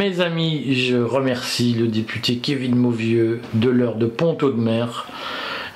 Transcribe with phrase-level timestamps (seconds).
[0.00, 5.06] Mes amis, je remercie le député Kevin Mauvieux de l'heure de Ponto de Mer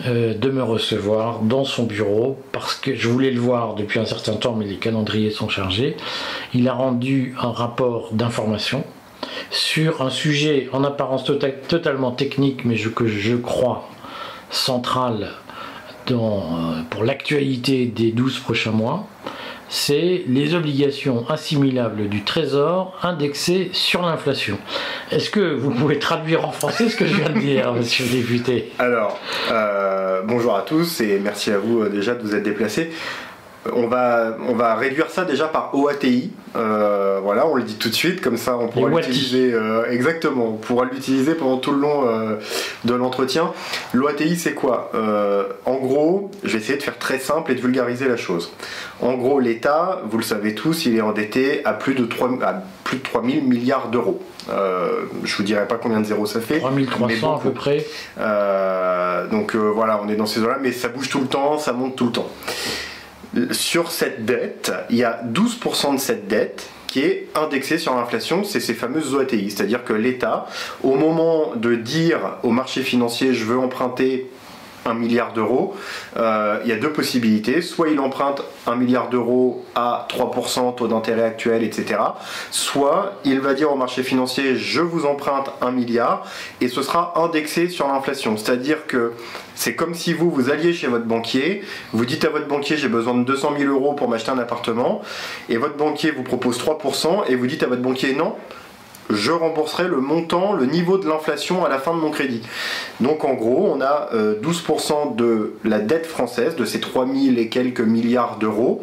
[0.07, 4.07] euh, de me recevoir dans son bureau parce que je voulais le voir depuis un
[4.07, 5.99] certain temps mais les calendriers sont chargés.
[6.55, 8.85] Il a rendu un rapport d'information
[9.51, 13.91] sur un sujet en apparence tota-, totalement technique mais que je crois
[14.49, 15.33] central
[16.11, 16.15] euh,
[16.89, 19.07] pour l'actualité des 12 prochains mois
[19.69, 24.59] c'est les obligations assimilables du Trésor indexées sur l'inflation.
[25.11, 28.11] Est-ce que vous pouvez traduire en français ce que je viens de dire, monsieur le
[28.11, 28.73] député?
[28.79, 29.19] Alors,
[29.51, 32.91] euh, bonjour à tous et merci à vous euh, déjà de vous être déplacés
[33.73, 36.31] on va, on va réduire ça déjà par OATI.
[36.57, 40.49] Euh, voilà, on le dit tout de suite, comme ça on pourra l'utiliser euh, exactement.
[40.49, 42.37] On pourra l'utiliser pendant tout le long euh,
[42.85, 43.53] de l'entretien.
[43.93, 44.93] L'OATI, c'est quoi?
[45.65, 48.53] En gros, je vais essayer de faire très simple et de vulgariser la chose.
[49.01, 52.63] En gros, l'État, vous le savez tous, il est endetté à plus de 3, à
[52.85, 54.21] plus de 3000 milliards d'euros.
[54.49, 56.61] je vous dirai pas combien de zéros ça fait.
[56.61, 57.85] 3300 à peu près.
[59.31, 61.97] donc voilà, on est dans ces eaux-là, mais ça bouge tout le temps, ça monte
[61.97, 62.31] tout le temps
[63.51, 68.45] sur cette dette, il y a 12% de cette dette qui est indexée sur l'inflation,
[68.45, 69.51] c'est ces fameuses OATI.
[69.51, 70.47] C'est-à-dire que l'État,
[70.83, 74.31] au moment de dire au marché financier je veux emprunter
[74.93, 75.75] milliard d'euros,
[76.19, 77.63] euh, il y a deux possibilités.
[77.63, 82.01] Soit il emprunte un milliard d'euros à 3% taux d'intérêt actuel, etc.
[82.51, 86.27] Soit il va dire au marché financier je vous emprunte un milliard
[86.61, 88.37] et ce sera indexé sur l'inflation.
[88.37, 89.13] C'est-à-dire que
[89.55, 91.63] c'est comme si vous, vous alliez chez votre banquier,
[91.93, 95.03] vous dites à votre banquier j'ai besoin de 200 000 euros pour m'acheter un appartement,
[95.49, 98.35] et votre banquier vous propose 3%, et vous dites à votre banquier non,
[99.11, 102.43] je rembourserai le montant, le niveau de l'inflation à la fin de mon crédit.
[103.01, 107.49] Donc en gros, on a 12% euh, de la dette française, de ces 3000 et
[107.49, 108.83] quelques milliards d'euros,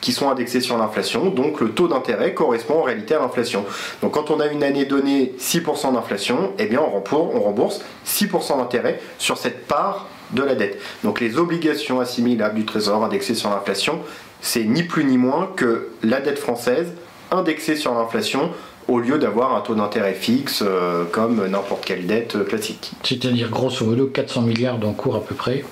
[0.00, 1.30] qui sont indexés sur l'inflation.
[1.30, 3.64] Donc le taux d'intérêt correspond en réalité à l'inflation.
[4.02, 9.00] Donc quand on a une année donnée 6% d'inflation, eh bien on rembourse 6% d'intérêt
[9.18, 10.80] sur cette part de la dette.
[11.04, 14.00] Donc les obligations assimilables du Trésor indexées sur l'inflation,
[14.40, 16.92] c'est ni plus ni moins que la dette française
[17.30, 18.50] indexée sur l'inflation
[18.88, 22.92] au lieu d'avoir un taux d'intérêt fixe euh, comme n'importe quelle dette euh, classique.
[23.02, 25.64] C'est-à-dire grosso modo 400 milliards d'encours à peu près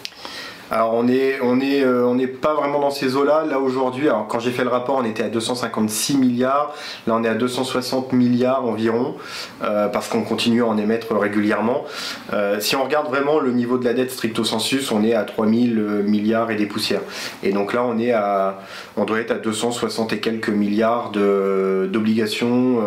[0.70, 3.44] alors on est on est euh, n'est pas vraiment dans ces eaux-là.
[3.44, 6.74] Là, aujourd'hui, alors quand j'ai fait le rapport, on était à 256 milliards.
[7.06, 9.16] Là on est à 260 milliards environ
[9.64, 11.84] euh, parce qu'on continue à en émettre régulièrement.
[12.32, 15.24] Euh, si on regarde vraiment le niveau de la dette stricto sensus, on est à
[15.24, 17.02] 3000 milliards et des poussières.
[17.42, 18.60] Et donc là on est à
[18.96, 22.80] on doit être à 260 et quelques milliards d'obligations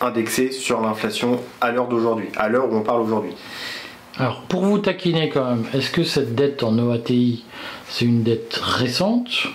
[0.00, 3.34] indexées sur l'inflation à l'heure d'aujourd'hui, à l'heure où on parle aujourd'hui.
[4.18, 7.44] Alors, pour vous taquiner quand même, est-ce que cette dette en OATI,
[7.88, 9.48] c'est une dette récente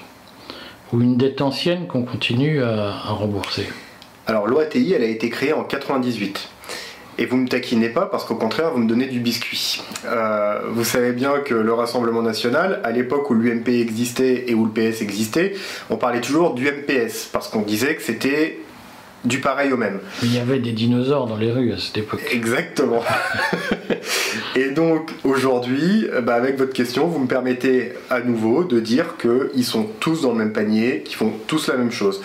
[0.94, 3.68] ou une dette ancienne qu'on continue à, rembourser?
[4.28, 6.48] Alors, l'OATI, elle a été créée en 98.
[7.18, 9.82] Et vous ne me taquinez pas parce qu'au contraire, vous me donnez du biscuit.
[10.06, 14.66] Euh, vous savez bien que le Rassemblement national, à l'époque où l'UMP existait et où
[14.66, 15.54] le PS existait,
[15.90, 18.60] on parlait toujours du MPS parce qu'on disait que c'était
[19.26, 20.00] du pareil au même.
[20.24, 22.22] Il y avait des dinosaures dans les rues à cette époque.
[22.32, 23.04] Exactement.
[24.56, 29.64] et donc aujourd'hui, bah, avec votre question, vous me permettez à nouveau de dire qu'ils
[29.64, 32.22] sont tous dans le même panier, qu'ils font tous la même chose.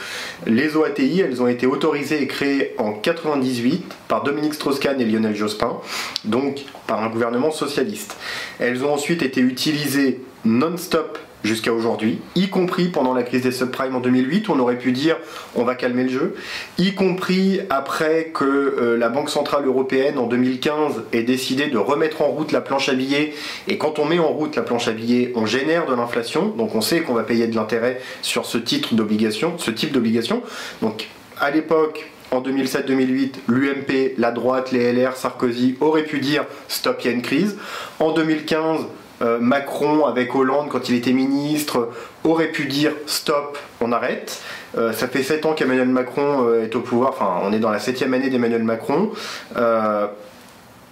[0.47, 5.37] Les OATI, elles ont été autorisées et créées en 98 par Dominique Strauss-Kahn et Lionel
[5.37, 5.79] Jospin,
[6.25, 8.17] donc par un gouvernement socialiste.
[8.59, 13.95] Elles ont ensuite été utilisées non-stop jusqu'à aujourd'hui, y compris pendant la crise des subprimes
[13.95, 15.17] en 2008, on aurait pu dire
[15.55, 16.35] on va calmer le jeu,
[16.79, 22.23] y compris après que euh, la Banque Centrale Européenne en 2015 ait décidé de remettre
[22.23, 23.35] en route la planche à billets,
[23.69, 26.75] et quand on met en route la planche à billets, on génère de l'inflation, donc
[26.75, 30.43] on sait qu'on va payer de l'intérêt sur ce titre d'obligation, ce type d'obligation.
[30.83, 31.09] Donc
[31.41, 37.07] à l'époque, en 2007-2008, l'UMP, la droite, les LR, Sarkozy auraient pu dire stop, il
[37.07, 37.57] y a une crise.
[38.01, 38.85] En 2015, euh,
[39.21, 41.91] Macron avec Hollande quand il était ministre
[42.25, 44.43] aurait pu dire stop, on arrête.
[44.77, 47.71] Euh, ça fait 7 ans qu'Emmanuel Macron euh, est au pouvoir, enfin on est dans
[47.71, 49.11] la septième année d'Emmanuel Macron.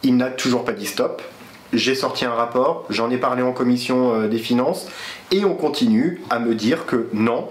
[0.03, 1.23] il n'a toujours pas dit stop.
[1.73, 4.87] J'ai sorti un rapport, j'en ai parlé en commission des finances,
[5.33, 7.49] et on continue à me dire que non,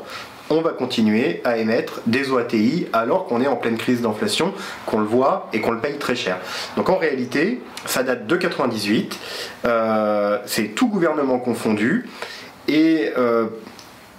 [0.49, 4.53] on va continuer à émettre des OATI alors qu'on est en pleine crise d'inflation,
[4.85, 6.37] qu'on le voit et qu'on le paye très cher.
[6.77, 9.19] Donc en réalité, ça date de 98,
[9.65, 12.09] euh, c'est tout gouvernement confondu,
[12.67, 13.47] et euh,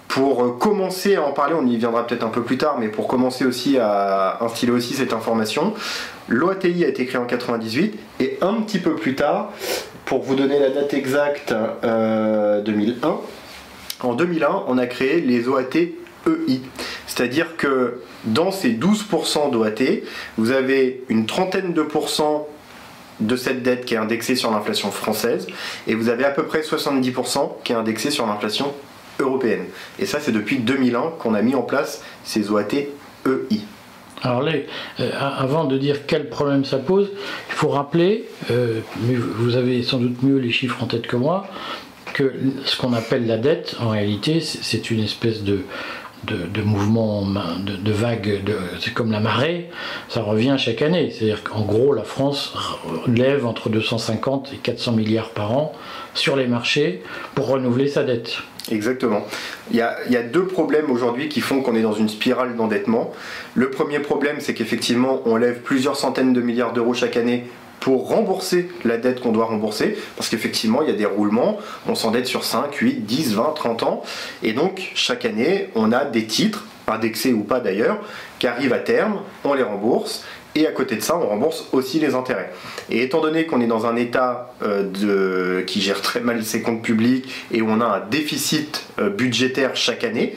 [0.07, 3.07] pour commencer à en parler, on y viendra peut-être un peu plus tard, mais pour
[3.07, 5.73] commencer aussi à instiller aussi cette information,
[6.27, 9.51] l'OATI a été créé en 98 et un petit peu plus tard,
[10.05, 13.11] pour vous donner la date exacte, 2001, euh,
[14.01, 15.63] en 2001, on a créé les OAT
[16.27, 16.61] EI.
[17.07, 20.01] C'est-à-dire que dans ces 12% d'OAT,
[20.37, 22.47] vous avez une trentaine de pourcents
[23.19, 25.47] de cette dette qui est indexée sur l'inflation française
[25.87, 28.73] et vous avez à peu près 70% qui est indexée sur l'inflation
[29.19, 29.65] européenne.
[29.99, 32.73] Et ça, c'est depuis 2001 qu'on a mis en place ces OAT
[33.25, 33.61] EI.
[34.21, 34.53] Alors là,
[34.99, 37.11] euh, avant de dire quel problème ça pose,
[37.49, 41.47] il faut rappeler, euh, vous avez sans doute mieux les chiffres en tête que moi,
[42.13, 42.33] que
[42.63, 45.59] ce qu'on appelle la dette, en réalité, c'est une espèce de,
[46.25, 48.41] de, mouvement, de, de vague,
[48.79, 49.69] c'est comme la marée,
[50.09, 51.11] ça revient chaque année.
[51.11, 52.53] C'est-à-dire qu'en gros, la France
[53.07, 55.73] lève entre 250 et 400 milliards par an
[56.13, 57.01] sur les marchés
[57.33, 58.37] pour renouveler sa dette.
[58.71, 59.25] Exactement.
[59.69, 62.09] Il y, a, il y a deux problèmes aujourd'hui qui font qu'on est dans une
[62.09, 63.11] spirale d'endettement.
[63.53, 67.45] Le premier problème, c'est qu'effectivement, on lève plusieurs centaines de milliards d'euros chaque année
[67.85, 71.93] pour rembourser la dette qu'on doit rembourser, parce qu'effectivement, il y a des roulements, on
[71.93, 74.01] s'endette sur 5, 8, 10, 20, 30 ans,
[74.41, 77.99] et donc chaque année, on a des titres, indexés ou pas d'ailleurs,
[78.39, 80.23] qui arrivent à terme, on les rembourse,
[80.57, 82.49] et à côté de ça, on rembourse aussi les intérêts.
[82.89, 86.81] Et étant donné qu'on est dans un État euh, qui gère très mal ses comptes
[86.81, 90.33] publics et où on a un déficit euh, budgétaire chaque année,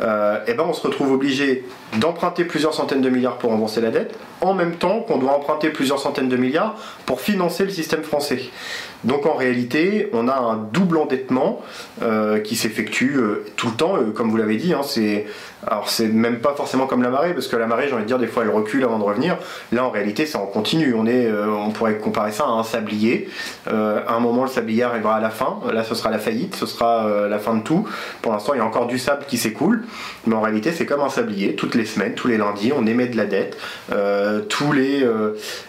[0.00, 1.64] euh, eh ben on se retrouve obligé
[1.98, 5.68] d'emprunter plusieurs centaines de milliards pour rembourser la dette, en même temps qu'on doit emprunter
[5.68, 8.40] plusieurs centaines de milliards pour financer le système français.
[9.04, 11.62] Donc en réalité, on a un double endettement
[12.44, 13.16] qui s'effectue
[13.56, 14.74] tout le temps, comme vous l'avez dit.
[14.74, 15.26] Hein, c'est
[15.66, 18.08] alors c'est même pas forcément comme la marée, parce que la marée, j'ai envie de
[18.08, 19.36] dire, des fois elle recule avant de revenir.
[19.72, 20.94] Là, en réalité, c'est en continu.
[20.94, 23.28] On est, on pourrait comparer ça à un sablier.
[23.66, 25.58] à un moment, le sablier arrivera à la fin.
[25.72, 27.86] Là, ce sera la faillite, ce sera la fin de tout.
[28.22, 29.84] Pour l'instant, il y a encore du sable qui s'écoule,
[30.26, 31.54] mais en réalité, c'est comme un sablier.
[31.54, 33.56] Toutes les semaines, tous les lundis, on émet de la dette.
[34.48, 35.06] tous les,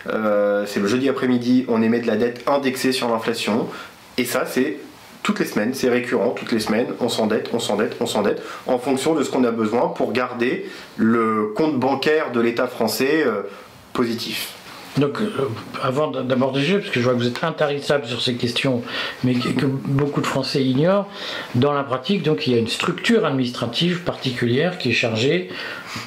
[0.06, 3.68] c'est le jeudi après-midi, on émet de la dette indexée sur l'inflation.
[4.18, 4.78] Et ça, c'est
[5.30, 8.80] toutes les semaines, c'est récurrent, toutes les semaines, on s'endette, on s'endette, on s'endette, en
[8.80, 10.66] fonction de ce qu'on a besoin pour garder
[10.98, 13.44] le compte bancaire de l'État français euh,
[13.94, 14.54] positif.
[14.98, 15.30] Donc, euh,
[15.84, 18.81] avant d'aborder le sujet, parce que je vois que vous êtes intarissable sur ces questions,
[19.24, 21.08] mais que, beaucoup de Français ignorent,
[21.54, 25.50] dans la pratique, donc, il y a une structure administrative particulière qui est chargée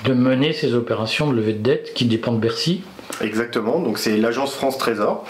[0.04, 2.82] de mener ces opérations de levée de dette qui dépend de Bercy.
[3.22, 5.24] Exactement, donc c'est l'agence France Trésor.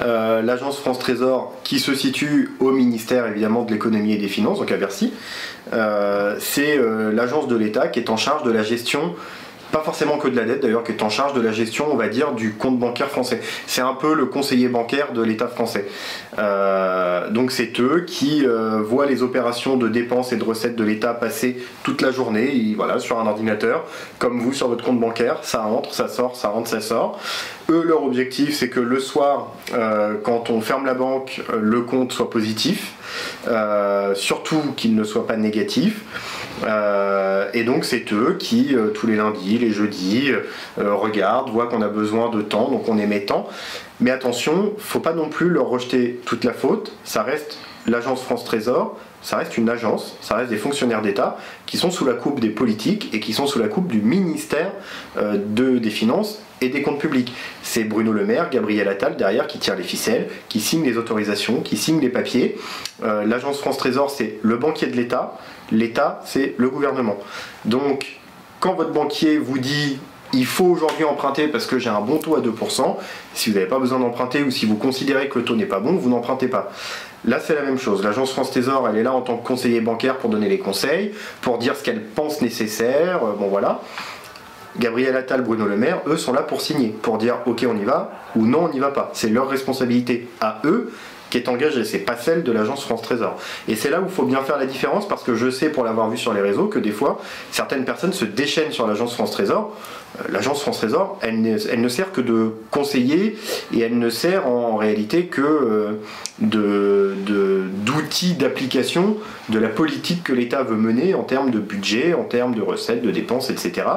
[0.00, 4.60] Euh, l'agence France Trésor qui se situe au ministère évidemment de l'économie et des finances,
[4.60, 5.12] donc à Bercy.
[5.74, 9.14] Euh, c'est euh, l'agence de l'État qui est en charge de la gestion
[9.74, 11.96] pas forcément que de la dette d'ailleurs, qui est en charge de la gestion, on
[11.96, 13.40] va dire, du compte bancaire français.
[13.66, 15.86] C'est un peu le conseiller bancaire de l'État français.
[16.38, 20.84] Euh, donc c'est eux qui euh, voient les opérations de dépenses et de recettes de
[20.84, 23.84] l'État passer toute la journée, voilà, sur un ordinateur,
[24.20, 27.18] comme vous sur votre compte bancaire, ça entre, ça sort, ça rentre, ça sort.
[27.68, 32.12] Eux, leur objectif, c'est que le soir, euh, quand on ferme la banque, le compte
[32.12, 32.92] soit positif,
[34.14, 36.02] surtout qu'il ne soit pas négatif.
[36.62, 40.30] Euh, et donc c'est eux qui, euh, tous les lundis, les jeudis,
[40.78, 43.48] euh, regardent, voient qu'on a besoin de temps, donc on émet temps.
[44.00, 46.92] Mais attention, faut pas non plus leur rejeter toute la faute.
[47.04, 51.76] Ça reste l'agence France Trésor, ça reste une agence, ça reste des fonctionnaires d'État qui
[51.76, 54.72] sont sous la coupe des politiques et qui sont sous la coupe du ministère
[55.16, 57.32] de, des Finances et des comptes publics.
[57.62, 61.60] C'est Bruno Le Maire, Gabriel Attal derrière qui tire les ficelles, qui signe les autorisations,
[61.60, 62.56] qui signe les papiers.
[63.02, 65.38] L'agence France Trésor, c'est le banquier de l'État,
[65.72, 67.16] L'État, c'est le gouvernement.
[67.64, 68.20] Donc,
[68.60, 69.98] quand votre banquier vous dit
[70.34, 72.96] il faut aujourd'hui emprunter parce que j'ai un bon taux à 2%,
[73.34, 75.80] si vous n'avez pas besoin d'emprunter ou si vous considérez que le taux n'est pas
[75.80, 76.72] bon, vous n'empruntez pas.
[77.24, 78.02] Là, c'est la même chose.
[78.02, 81.12] L'agence France Trésor, elle est là en tant que conseiller bancaire pour donner les conseils,
[81.40, 83.24] pour dire ce qu'elle pense nécessaire.
[83.24, 83.80] Euh, bon, voilà.
[84.78, 87.84] Gabriel Attal, Bruno Le Maire, eux sont là pour signer, pour dire ok on y
[87.84, 89.10] va ou non on n'y va pas.
[89.14, 90.92] C'est leur responsabilité à eux
[91.34, 93.36] qui est engagée, c'est pas celle de l'agence France Trésor.
[93.66, 95.82] Et c'est là où il faut bien faire la différence parce que je sais pour
[95.82, 99.32] l'avoir vu sur les réseaux que des fois certaines personnes se déchaînent sur l'agence France
[99.32, 99.76] Trésor.
[100.20, 103.36] Euh, l'agence France Trésor, elle ne, sert que de conseiller
[103.74, 106.00] et elle ne sert en, réalité que euh,
[106.38, 107.14] de,
[107.84, 109.16] d'outils d'application
[109.48, 113.02] de la politique que l'État veut mener en termes de budget, en termes de recettes,
[113.02, 113.88] de dépenses, etc.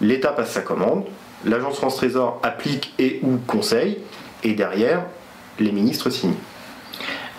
[0.00, 1.04] L'État passe sa commande,
[1.44, 3.98] l'agence France Trésor applique et ou conseille,
[4.42, 5.04] et derrière,
[5.58, 6.36] les ministres signent.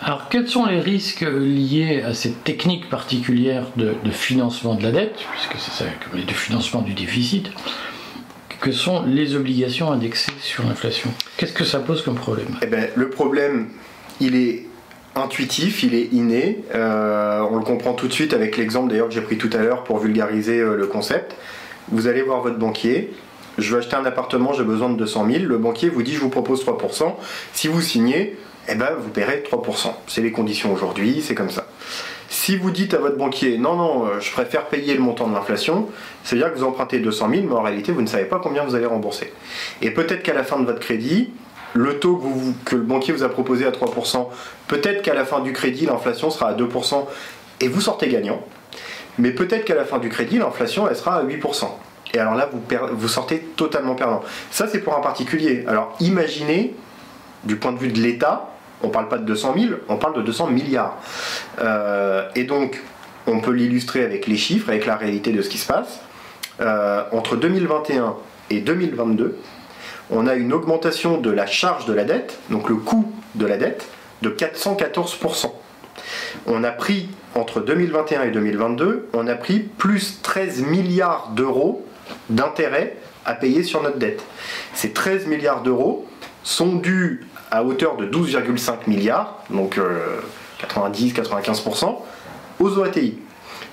[0.04, 5.16] Alors, quels sont les risques liés à cette technique particulière de, financement de la dette,
[5.32, 7.52] puisque c'est ça, comme de financement du déficit,
[8.60, 11.12] que sont les obligations indexées sur l'inflation?
[11.38, 12.48] Qu'est-ce que ça pose comme problème?
[12.64, 13.68] Eh ben, Le problème,
[14.20, 14.66] il est
[15.16, 16.64] intuitif, il est inné.
[16.74, 19.58] Euh, on le comprend tout de suite avec l'exemple d'ailleurs que j'ai pris tout à
[19.58, 21.36] l'heure pour vulgariser euh, le concept.
[21.90, 23.12] Vous allez voir votre banquier,
[23.60, 25.44] je veux acheter un appartement, j'ai besoin de 200 000.
[25.46, 27.14] Le banquier vous dit je vous propose 3%.
[27.54, 28.38] Si vous signez,
[28.68, 29.94] eh ben, vous paierez 3%.
[30.08, 31.68] C'est les conditions aujourd'hui, c'est comme ça.
[32.30, 35.34] Si vous dites à votre banquier non, non, euh, je préfère payer le montant de
[35.34, 35.90] l'inflation,
[36.24, 38.74] c'est-à-dire que vous empruntez 200 000, mais en réalité, vous ne savez pas combien vous
[38.76, 39.34] allez rembourser.
[39.82, 41.32] Et peut-être qu'à la fin de votre crédit,
[41.74, 42.22] le taux
[42.66, 44.28] que, le banquier vous a proposé à 3%,
[44.68, 47.06] peut-être qu'à la fin du crédit, l'inflation sera à 2%
[47.60, 48.42] et vous sortez gagnant.
[49.18, 51.66] Mais peut-être qu'à la fin du crédit, l'inflation, elle sera à 8%.
[52.14, 52.62] Et alors là, vous,
[52.94, 54.22] vous sortez totalement perdant.
[54.52, 55.66] Ça, c'est pour un particulier.
[55.68, 56.74] Alors imaginez,
[57.44, 58.51] du point de vue de l'État,
[58.84, 60.98] on ne parle pas de 200 000, on parle de 200 milliards.
[61.60, 62.82] Euh, et donc,
[63.28, 66.00] on peut l'illustrer avec les chiffres, avec la réalité de ce qui se passe.
[66.60, 68.16] Euh, entre 2021
[68.50, 69.38] et 2022,
[70.10, 73.58] on a une augmentation de la charge de la dette, donc le coût de la
[73.58, 73.88] dette,
[74.22, 75.52] de 414%.
[76.48, 81.86] On a pris, entre 2021 et 2022, on a pris plus 13 milliards d'euros
[82.30, 84.24] d'intérêts à payer sur notre dette.
[84.74, 86.08] Ces 13 milliards d'euros
[86.44, 89.80] sont dus à hauteur de 12,5 milliards, donc
[90.68, 91.98] 90-95%,
[92.60, 93.18] aux OATI.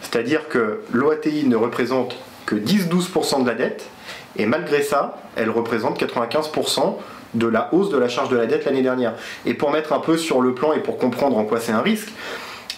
[0.02, 2.16] C'est-à-dire que l'OATI ne représente
[2.46, 3.86] que 10-12% de la dette,
[4.36, 6.96] et malgré ça, elle représente 95%
[7.34, 9.14] de la hausse de la charge de la dette l'année dernière.
[9.44, 11.82] Et pour mettre un peu sur le plan et pour comprendre en quoi c'est un
[11.82, 12.08] risque,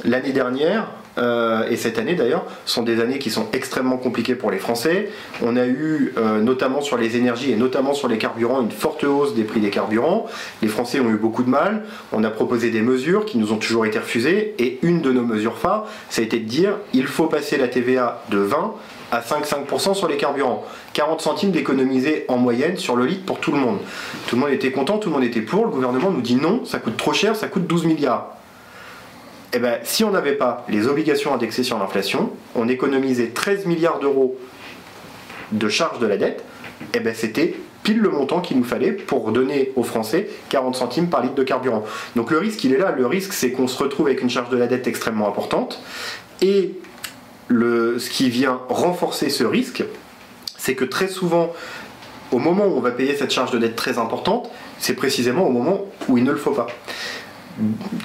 [0.05, 0.89] l'année dernière,
[1.19, 5.11] euh, et cette année d'ailleurs, sont des années qui sont extrêmement compliquées pour les Français.
[5.43, 9.05] On a eu, euh, notamment sur les énergies et notamment sur les carburants, une forte
[9.05, 10.27] hausse des prix des carburants.
[10.63, 11.85] Les Français ont eu beaucoup de mal.
[12.13, 14.55] On a proposé des mesures qui nous ont toujours été refusées.
[14.59, 17.69] Et une de nos mesures phares, ça a été de dire il faut passer la
[17.69, 18.75] TVA de 20
[19.13, 20.65] à 5,5% sur les carburants.
[20.93, 23.79] 40 centimes d'économiser en moyenne sur le litre pour tout le monde.
[24.27, 25.65] Tout le monde était content, tout le monde était pour.
[25.65, 28.37] Le gouvernement nous dit non, ça coûte trop cher, ça coûte 12 milliards.
[29.53, 33.99] Eh ben, si on n'avait pas les obligations indexées sur l'inflation, on économisait 13 milliards
[33.99, 34.39] d'euros
[35.51, 36.45] de charge de la dette,
[36.95, 41.09] eh ben, c'était pile le montant qu'il nous fallait pour donner aux Français 40 centimes
[41.09, 41.85] par litre de carburant.
[42.15, 42.93] Donc le risque, il est là.
[42.97, 45.83] Le risque, c'est qu'on se retrouve avec une charge de la dette extrêmement importante.
[46.43, 46.75] Et
[47.49, 49.83] le, ce qui vient renforcer ce risque,
[50.57, 51.53] c'est que très souvent,
[52.31, 55.51] au moment où on va payer cette charge de dette très importante, c'est précisément au
[55.51, 56.69] moment où il ne le faut pas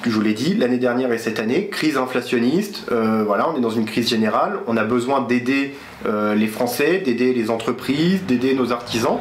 [0.04, 3.62] je vous l'ai dit, l'année dernière et cette année, crise inflationniste, euh, voilà, on est
[3.62, 8.54] dans une crise générale, on a besoin d'aider euh, les Français, d'aider les entreprises, d'aider
[8.54, 9.18] nos artisans,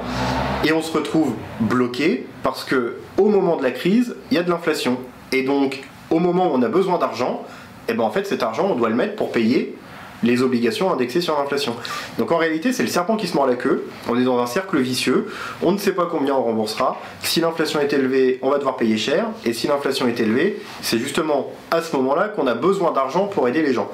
[0.64, 4.42] et on se retrouve bloqué parce que au moment de la crise, il y a
[4.42, 4.98] de l'inflation.
[5.32, 7.44] Et donc, au moment où on a besoin d'argent,
[7.88, 9.76] et ben en fait cet argent, on doit le mettre pour payer
[10.24, 11.76] les obligations indexées sur l'inflation.
[12.18, 13.86] Donc en réalité, c'est le serpent qui se mord la queue.
[14.08, 15.26] On est dans un cercle vicieux.
[15.62, 17.00] On ne sait pas combien on remboursera.
[17.22, 19.26] Si l'inflation est élevée, on va devoir payer cher.
[19.44, 23.48] Et si l'inflation est élevée, c'est justement à ce moment-là qu'on a besoin d'argent pour
[23.48, 23.90] aider les gens.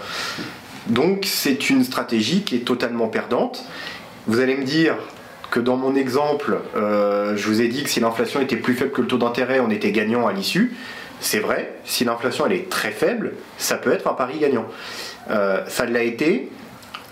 [0.87, 3.65] Donc c'est une stratégie qui est totalement perdante.
[4.27, 4.97] Vous allez me dire
[5.51, 8.93] que dans mon exemple, euh, je vous ai dit que si l'inflation était plus faible
[8.93, 10.77] que le taux d'intérêt, on était gagnant à l'issue.
[11.21, 14.67] C'est vrai, si l'inflation elle est très faible, ça peut être un pari gagnant.
[15.31, 16.51] Euh, ça l'a été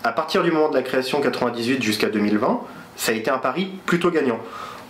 [0.05, 2.61] à partir du moment de la création 98 jusqu'à 2020,
[2.97, 4.39] ça a été un pari plutôt gagnant.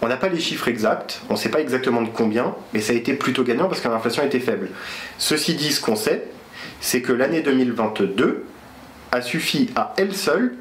[0.00, 2.92] On n'a pas les chiffres exacts, on ne sait pas exactement de combien, mais ça
[2.92, 4.68] a été plutôt gagnant parce que l'inflation était faible.
[5.18, 6.28] Ceci dit, ce qu'on sait,
[6.80, 8.44] c'est que l'année 2022
[9.10, 10.54] a suffi à elle seule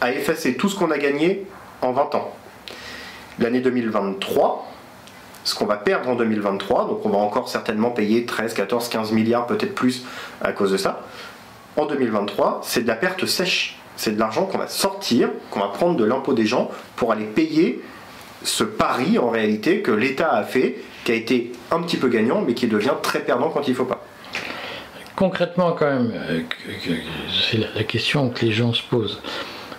[0.00, 1.46] à effacer tout ce qu'on a gagné
[1.80, 2.36] en 20 ans.
[3.40, 4.70] L'année 2023,
[5.42, 9.12] ce qu'on va perdre en 2023, donc on va encore certainement payer 13, 14, 15
[9.12, 10.04] milliards, peut-être plus
[10.40, 11.02] à cause de ça.
[11.78, 13.76] En 2023, c'est de la perte sèche.
[13.96, 17.24] C'est de l'argent qu'on va sortir, qu'on va prendre de l'impôt des gens pour aller
[17.24, 17.80] payer
[18.44, 22.42] ce pari en réalité que l'État a fait, qui a été un petit peu gagnant,
[22.46, 24.04] mais qui devient très perdant quand il ne faut pas.
[25.16, 26.40] Concrètement, quand même, euh,
[27.50, 29.20] c'est la- question que les gens se posent.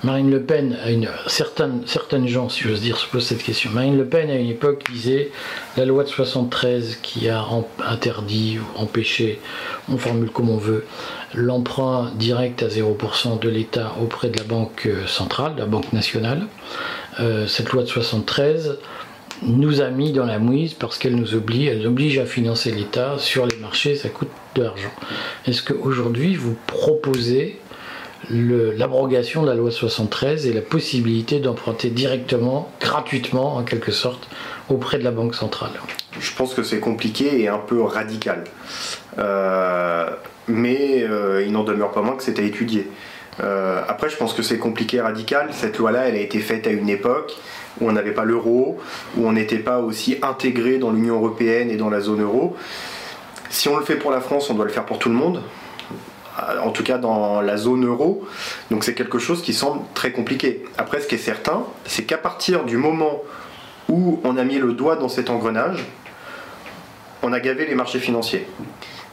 [0.03, 3.69] Marine Le Pen, a une, certaines, certaines gens, si j'ose dire, se posent cette question.
[3.71, 5.31] Marine Le Pen, à une époque, disait
[5.77, 7.45] la loi de 73 qui a
[7.85, 9.39] interdit ou empêché,
[9.89, 10.85] on formule comme on veut,
[11.33, 15.93] l'emprunt direct à 0% de l'État auprès de la Banque euh, centrale, de la Banque
[15.93, 16.47] nationale.
[17.19, 18.77] Euh, cette loi de 73
[19.43, 23.15] nous a mis dans la mouise parce qu'elle nous oblige, elle oblige à financer l'État
[23.17, 24.91] sur les marchés, ça coûte de l'argent.
[25.45, 27.59] Est-ce qu'aujourd'hui vous proposez
[28.29, 34.27] l'abrogation de la loi 73 et la possibilité d'emprunter directement, gratuitement en quelque sorte,
[34.69, 35.71] auprès de la Banque centrale?
[36.19, 38.43] Je pense que c'est compliqué et un peu radical.
[39.17, 40.09] Euh,
[40.49, 42.87] mais euh, il n'en demeure pas moins que c'est à étudier.
[43.41, 45.49] Euh, après, je pense que c'est compliqué radical.
[45.51, 47.37] Cette loi-là, elle a été faite à une époque
[47.79, 48.77] où on n'avait pas l'euro,
[49.15, 52.57] où on n'était pas aussi intégré dans l'Union européenne et dans la zone euro.
[53.49, 55.41] Si on le fait pour la France, on doit le faire pour tout le monde.
[56.39, 58.27] Euh, En tout cas, dans la zone euro.
[58.71, 60.65] Donc, c'est quelque chose qui semble très compliqué.
[60.77, 63.21] Après, ce qui est certain, c'est qu'à partir du moment
[63.87, 65.85] où on a mis le doigt dans cet engrenage,
[67.23, 68.45] on a gavé les marchés financiers.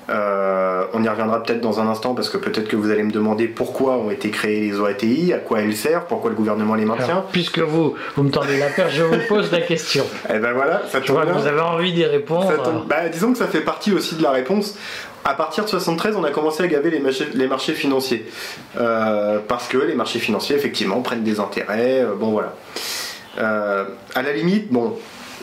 [0.09, 3.11] Euh, on y reviendra peut-être dans un instant parce que peut-être que vous allez me
[3.11, 6.85] demander pourquoi ont été créées les OATI, à quoi elles servent, pourquoi le gouvernement les
[6.85, 7.25] maintient.
[7.33, 10.05] puisque vous, vous me tendez la perche, je vous pose la question.
[10.29, 12.85] Et eh ben voilà, ça je vois que vous avez envie d'y répondre.
[12.89, 14.77] Bah, disons que ça fait partie aussi de la réponse.
[15.25, 18.27] À partir de 73, on a commencé à gaver les marchés, les marchés financiers.
[18.79, 22.03] Euh, parce que les marchés financiers, effectivement, prennent des intérêts.
[22.03, 22.53] Euh, bon, voilà.
[23.37, 24.97] à la limite, bon,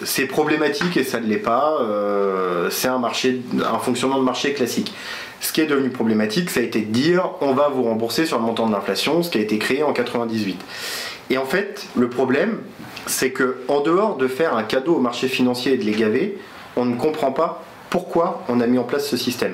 [0.05, 1.77] c'est problématique et ça ne l'est pas.
[1.81, 4.93] Euh, c'est un marché, un fonctionnement de marché classique.
[5.41, 8.37] Ce qui est devenu problématique, ça a été de dire on va vous rembourser sur
[8.37, 10.59] le montant de l'inflation, ce qui a été créé en 98.
[11.29, 12.59] Et en fait, le problème,
[13.07, 16.37] c'est que en dehors de faire un cadeau au marché financier et de les gaver,
[16.75, 19.53] on ne comprend pas pourquoi on a mis en place ce système.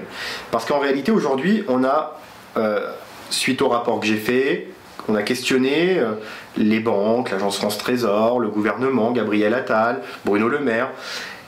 [0.51, 2.19] Parce qu'en réalité, aujourd'hui, on a,
[2.57, 2.91] euh,
[3.29, 4.67] suite au rapport que j'ai fait,
[5.09, 6.13] on a questionné euh,
[6.55, 10.91] les banques, l'Agence France Trésor, le gouvernement, Gabriel Attal, Bruno Le Maire.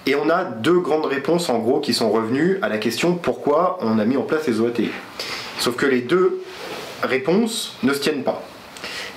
[0.08, 3.78] Et on a deux grandes réponses en gros qui sont revenues à la question pourquoi
[3.82, 4.90] on a mis en place les OAT.
[5.60, 6.42] Sauf que les deux
[7.04, 8.42] réponses ne se tiennent pas.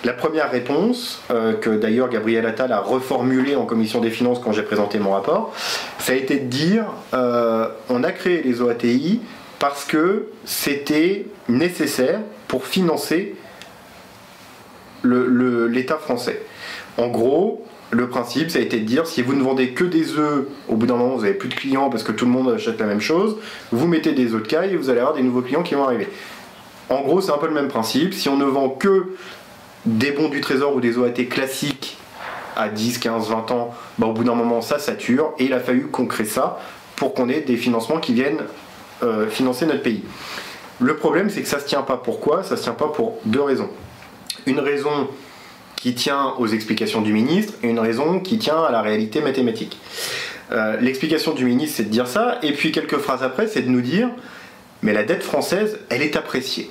[0.05, 4.53] La première réponse, euh, que d'ailleurs Gabriel Attal a reformulée en commission des finances quand
[4.53, 5.55] j'ai présenté mon rapport,
[5.99, 6.85] ça a été de dire
[7.15, 9.23] euh, on a créé les OATI
[9.59, 13.35] parce que c'était nécessaire pour financer
[15.05, 16.43] l'État français.
[16.99, 20.17] En gros, le principe, ça a été de dire si vous ne vendez que des
[20.19, 22.51] œufs, au bout d'un moment, vous n'avez plus de clients parce que tout le monde
[22.51, 23.37] achète la même chose,
[23.73, 25.85] vous mettez des œufs de caille et vous allez avoir des nouveaux clients qui vont
[25.85, 26.09] arriver.
[26.91, 28.15] En gros, c'est un peu le même principe.
[28.15, 29.15] Si on ne vend que
[29.87, 31.99] des bons du trésor ou des OAT classiques
[32.57, 35.61] à 10, 15, 20 ans, bah, au bout d'un moment, ça sature et il a
[35.61, 36.59] fallu qu'on crée ça
[36.97, 38.43] pour qu'on ait des financements qui viennent
[39.03, 40.05] euh, financer notre pays.
[40.81, 41.97] Le problème, c'est que ça ne se tient pas.
[41.97, 42.43] Pourquoi?
[42.43, 43.71] Ça ne se tient pas pour deux raisons.
[44.47, 45.09] Une raison
[45.77, 49.79] qui tient aux explications du ministre et une raison qui tient à la réalité mathématique.
[50.53, 53.69] Euh, l'explication du ministre, c'est de dire ça, et puis quelques phrases après, c'est de
[53.69, 54.09] nous dire,
[54.83, 56.71] mais la dette française, elle est appréciée.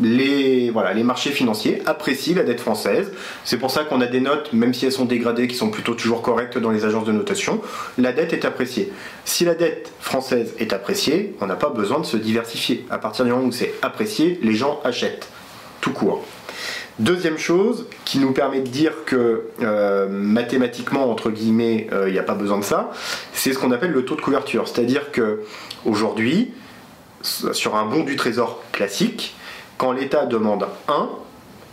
[0.00, 3.12] Les, voilà, les marchés financiers apprécient la dette française.
[3.44, 5.94] C'est pour ça qu'on a des notes, même si elles sont dégradées, qui sont plutôt
[5.94, 7.60] toujours correctes dans les agences de notation.
[7.98, 8.90] La dette est appréciée.
[9.26, 12.86] Si la dette française est appréciée, on n'a pas besoin de se diversifier.
[12.88, 15.28] À partir du moment où c'est apprécié, les gens achètent.
[15.82, 16.24] Tout court.
[17.00, 22.18] Deuxième chose qui nous permet de dire que euh, mathématiquement, entre guillemets, euh, il n'y
[22.18, 22.90] a pas besoin de ça,
[23.32, 24.68] c'est ce qu'on appelle le taux de couverture.
[24.68, 25.40] C'est-à-dire que
[25.86, 26.52] aujourd'hui,
[27.22, 29.34] sur un bon du trésor classique,
[29.78, 31.08] quand l'État demande 1,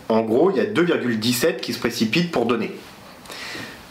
[0.08, 2.74] en gros, il y a 2,17 qui se précipitent pour donner.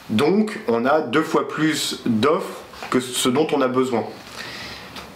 [0.09, 4.05] Donc, on a deux fois plus d'offres que ce dont on a besoin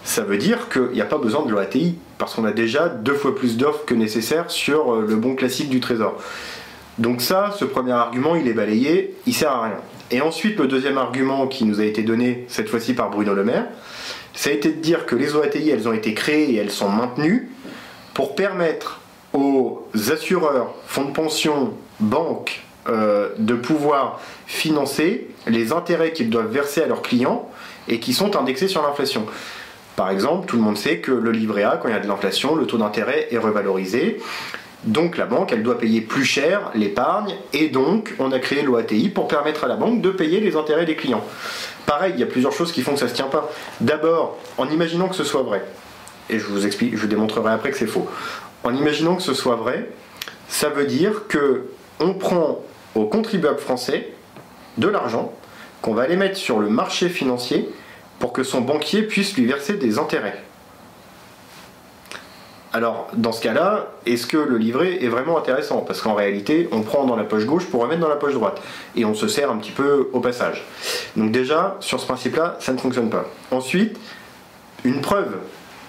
[0.03, 3.15] ça veut dire qu'il n'y a pas besoin de l'OATI, parce qu'on a déjà deux
[3.15, 6.21] fois plus d'offres que nécessaire sur euh, le bon classique du trésor.
[6.99, 9.77] Donc ça, ce premier argument, il est balayé, il sert à rien.
[10.11, 13.43] Et ensuite, le deuxième argument qui nous a été donné, cette fois-ci par Bruno Le
[13.43, 13.65] Maire,
[14.35, 16.89] ça a été de dire que les OATI, elles ont été créées et elles sont
[16.89, 17.49] maintenues
[18.13, 19.01] pour permettre
[19.33, 26.83] aux assureurs, fonds de pension, banques, euh, de pouvoir financer les intérêts qu'ils doivent verser
[26.83, 27.49] à leurs clients
[27.87, 29.25] et qui sont indexés sur l'inflation.
[29.95, 32.07] Par exemple, tout le monde sait que le livret A, quand il y a de
[32.07, 34.19] l'inflation, le taux d'intérêt est revalorisé.
[34.83, 39.09] Donc la banque, elle doit payer plus cher l'épargne et donc on a créé l'OATI
[39.09, 41.23] pour permettre à la banque de payer les intérêts des clients.
[41.85, 43.51] Pareil, il y a plusieurs choses qui font que ça ne se tient pas.
[43.79, 45.63] D'abord, en imaginant que ce soit vrai,
[46.29, 48.07] et je vous explique, je vous démontrerai après que c'est faux.
[48.63, 49.89] En imaginant que ce soit vrai,
[50.47, 51.65] ça veut dire que
[51.99, 52.63] on prend
[52.95, 54.09] aux contribuables français
[54.77, 55.31] de l'argent
[55.81, 57.69] qu'on va aller mettre sur le marché financier
[58.21, 60.41] pour que son banquier puisse lui verser des intérêts.
[62.71, 65.79] Alors, dans ce cas-là, est-ce que le livret est vraiment intéressant?
[65.79, 68.61] Parce qu'en réalité, on prend dans la poche gauche pour remettre dans la poche droite.
[68.95, 70.65] Et on se sert un petit peu au passage.
[71.17, 73.25] Donc déjà, sur ce principe-là, ça ne fonctionne pas.
[73.49, 73.99] Ensuite,
[74.85, 75.35] une preuve,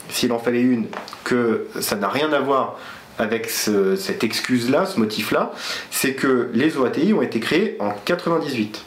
[0.08, 0.86] s'il en fallait une,
[1.22, 2.76] que ça n'a rien à voir
[3.18, 5.52] avec cette excuse-là, ce motif-là,
[5.90, 8.84] c'est que les OATI ont été créés en 98.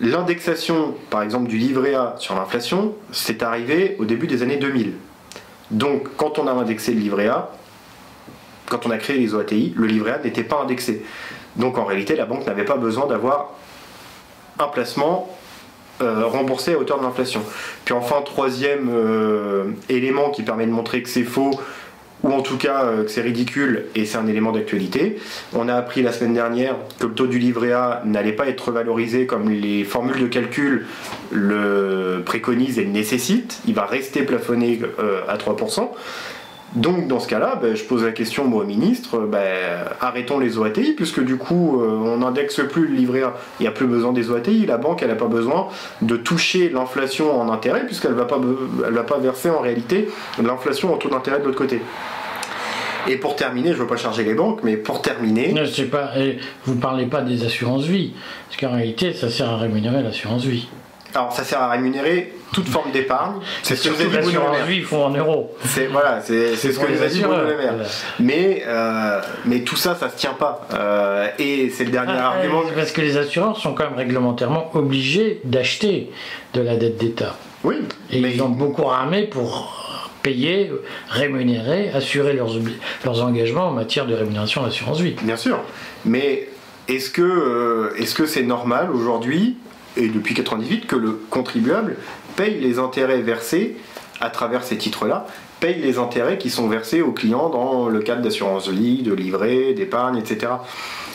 [0.00, 4.92] L'indexation, par exemple, du livret A sur l'inflation, c'est arrivé au début des années 2000.
[5.70, 7.50] Donc, quand on a indexé le livret A,
[8.66, 11.04] quand on a créé les OATI, le livret A n'était pas indexé.
[11.56, 13.54] Donc, en réalité, la banque n'avait pas besoin d'avoir
[14.60, 15.36] un placement
[16.00, 17.42] euh, remboursé à hauteur de l'inflation.
[17.84, 21.50] Puis enfin, troisième euh, élément qui permet de montrer que c'est faux,
[22.22, 25.18] ou en tout cas euh, que c'est ridicule et c'est un élément d'actualité.
[25.54, 28.72] On a appris la semaine dernière que le taux du livret A n'allait pas être
[28.72, 30.86] valorisé comme les formules de calcul
[31.30, 33.60] le préconisent et le nécessitent.
[33.66, 35.90] Il va rester plafonné euh, à 3%.
[36.74, 40.58] Donc dans ce cas-là, ben, je pose la question moi au ministre, ben, arrêtons les
[40.58, 43.86] OATI, puisque du coup euh, on n'indexe plus le livret A, il n'y a plus
[43.86, 45.68] besoin des OATI, la banque elle n'a pas besoin
[46.02, 50.08] de toucher l'inflation en intérêt, puisqu'elle ne va, pas, va pas verser en réalité
[50.42, 51.80] l'inflation en taux d'intérêt de l'autre côté.
[53.08, 55.52] Et pour terminer, je ne veux pas charger les banques, mais pour terminer.
[55.52, 56.12] Ne sais pas,
[56.66, 58.12] vous ne parlez pas des assurances vie,
[58.48, 60.68] parce qu'en réalité, ça sert à rémunérer l'assurance vie.
[61.14, 63.36] Alors, ça sert à rémunérer toute forme d'épargne.
[63.62, 65.54] C'est ce que dit vie font en euros.
[65.64, 67.74] C'est voilà, c'est ce que vous avez dit Bruno Le Maire.
[68.20, 70.66] Mais euh, mais tout ça, ça se tient pas.
[70.74, 72.62] Euh, et c'est le dernier ah, argument.
[72.74, 76.10] Parce que les assurances sont quand même réglementairement obligés d'acheter
[76.54, 77.36] de la dette d'État.
[77.64, 77.76] Oui.
[78.10, 79.74] Et ils ont beaucoup ramé pour
[80.22, 80.70] payer,
[81.08, 82.50] rémunérer, assurer leurs,
[83.04, 85.16] leurs engagements en matière de rémunération d'assurance vie.
[85.22, 85.60] Bien sûr.
[86.04, 86.48] Mais
[86.88, 89.56] est-ce que euh, est-ce que c'est normal aujourd'hui
[89.96, 91.96] et depuis 98 que le contribuable
[92.36, 93.76] paye les intérêts versés
[94.20, 95.26] à travers ces titres-là,
[95.60, 99.74] paye les intérêts qui sont versés aux clients dans le cadre d'assurance vie, de livret,
[99.74, 100.52] d'épargne, etc.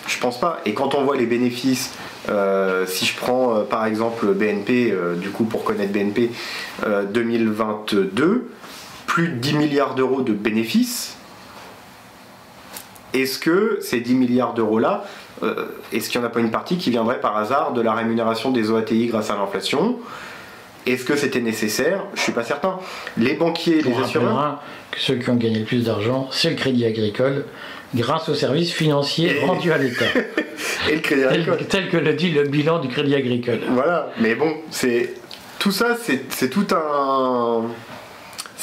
[0.08, 0.60] Je pense pas.
[0.66, 1.94] Et quand on voit les bénéfices,
[2.30, 6.32] euh, si je prends euh, par exemple BNP, du coup pour connaître BNP
[7.14, 8.50] 2022,
[9.06, 11.18] plus de 10 milliards d'euros de bénéfices,
[13.14, 15.06] est-ce que ces 10 milliards d'euros-là,
[15.44, 17.94] euh, est-ce qu'il n'y en a pas une partie qui viendrait par hasard de la
[17.94, 20.00] rémunération des OATI grâce à l'inflation?
[20.86, 22.04] Est-ce que c'était nécessaire?
[22.14, 22.80] Je ne suis pas certain.
[23.18, 24.62] Les banquiers, les assureurs.
[24.92, 27.46] que ceux qui ont gagné le plus d'argent, c'est le crédit agricole,
[27.96, 30.06] grâce aux services financiers rendus à l'État.
[30.90, 31.58] Et le crédit agricole.
[31.70, 33.60] Tel, que le dit le bilan du crédit agricole.
[33.70, 35.14] Voilà, mais bon, c'est
[35.60, 37.64] tout ça, c'est tout un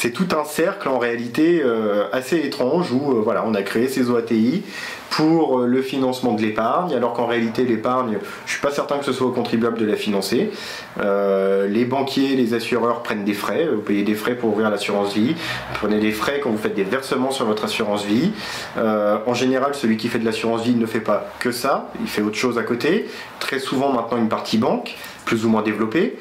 [0.01, 3.87] c'est tout un cercle en réalité euh, assez étrange où euh, voilà, on a créé
[3.87, 4.63] ces OATI
[5.11, 9.05] pour euh, le financement de l'épargne, alors qu'en réalité l'épargne, je suis pas certain que
[9.05, 10.53] ce soit au contribuable de la financer.
[10.97, 15.35] les banquiers, les assureurs prennent des frais, vous payez des frais pour ouvrir l'assurance vie,
[15.35, 18.33] vous prenez des frais quand vous faites des versements sur votre assurance vie.
[18.77, 22.23] en général, celui qui fait de l'assurance vie ne fait pas que ça, il fait
[22.23, 23.07] autre chose à côté.
[23.39, 26.17] Très souvent maintenant une partie banque, plus ou moins développée.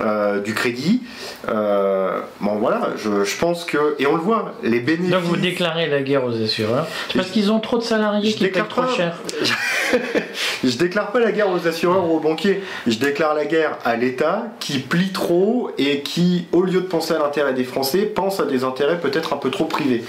[0.00, 1.02] Euh, du crédit.
[1.48, 5.10] Euh, bon voilà, je, pense que et on le voit, les bénéfices.
[5.10, 8.62] Donc vous déclarez la guerre aux assureurs parce qu'ils ont trop de salariés qui payent
[8.68, 9.16] trop cher.
[10.64, 12.60] je déclare pas la guerre aux assureurs ou aux banquiers.
[12.88, 17.14] Je déclare la guerre à l'État qui plie trop et qui, au lieu de penser
[17.14, 20.02] à l'intérêt des Français, pense à des intérêts peut-être un peu trop privés.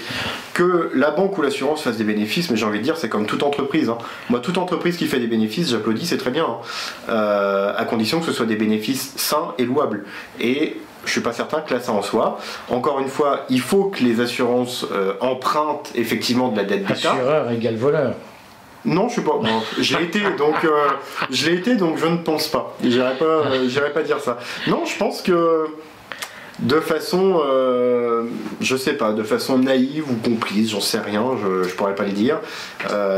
[0.52, 3.26] Que la banque ou l'assurance fasse des bénéfices, mais j'ai envie de dire, c'est comme
[3.26, 3.88] toute entreprise.
[3.88, 3.98] Hein.
[4.30, 6.56] Moi, toute entreprise qui fait des bénéfices, j'applaudis, c'est très bien, hein.
[7.10, 9.75] euh, à condition que ce soit des bénéfices sains et louables.
[10.40, 12.38] Et je suis pas certain que là ça en soit.
[12.68, 17.12] Encore une fois, il faut que les assurances euh, empruntent effectivement de la dette d'État.
[17.12, 18.14] Assureur égale voleur.
[18.84, 19.32] Non, je suis pas.
[19.80, 20.88] j'ai été, donc euh,
[21.30, 22.76] je l'ai été, donc je ne pense pas.
[22.82, 24.38] J'irai pas, euh, pas dire ça.
[24.68, 25.66] Non, je pense que
[26.58, 28.24] de façon, euh,
[28.60, 32.04] je sais pas, de façon naïve ou complice, j'en sais rien, je, je pourrais pas
[32.04, 32.40] le dire.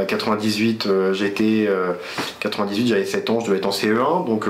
[0.09, 1.69] 98, j'étais,
[2.41, 4.47] 98, j'avais 7 ans, je devais être en CE1, donc